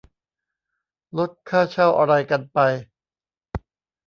[1.17, 2.57] ลดค่าเช่า อะไรกันไป